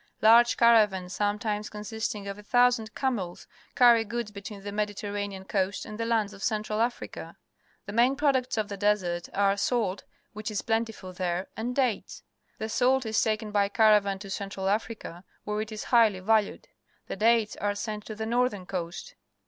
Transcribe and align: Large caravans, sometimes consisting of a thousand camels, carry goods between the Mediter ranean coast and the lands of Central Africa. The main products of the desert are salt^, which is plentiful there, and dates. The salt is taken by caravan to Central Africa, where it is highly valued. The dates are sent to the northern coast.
Large 0.23 0.57
caravans, 0.57 1.13
sometimes 1.13 1.69
consisting 1.69 2.27
of 2.27 2.39
a 2.39 2.41
thousand 2.41 2.95
camels, 2.95 3.45
carry 3.75 4.03
goods 4.03 4.31
between 4.31 4.63
the 4.63 4.71
Mediter 4.71 5.13
ranean 5.13 5.47
coast 5.47 5.85
and 5.85 5.99
the 5.99 6.07
lands 6.07 6.33
of 6.33 6.41
Central 6.41 6.81
Africa. 6.81 7.37
The 7.85 7.93
main 7.93 8.15
products 8.15 8.57
of 8.57 8.67
the 8.67 8.77
desert 8.77 9.29
are 9.31 9.53
salt^, 9.53 10.01
which 10.33 10.49
is 10.49 10.63
plentiful 10.63 11.13
there, 11.13 11.49
and 11.55 11.75
dates. 11.75 12.23
The 12.57 12.67
salt 12.67 13.05
is 13.05 13.21
taken 13.21 13.51
by 13.51 13.69
caravan 13.69 14.17
to 14.17 14.31
Central 14.31 14.67
Africa, 14.67 15.23
where 15.43 15.61
it 15.61 15.71
is 15.71 15.83
highly 15.93 16.19
valued. 16.19 16.67
The 17.05 17.15
dates 17.15 17.55
are 17.57 17.75
sent 17.75 18.03
to 18.07 18.15
the 18.15 18.25
northern 18.25 18.65
coast. 18.65 19.13